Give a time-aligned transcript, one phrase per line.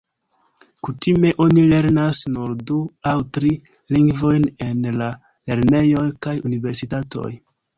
[0.85, 2.79] Kutime oni lernas nur du
[3.13, 3.53] aŭ tri
[3.99, 5.11] lingvojn en la
[5.53, 7.31] lernejoj kaj universitatoj.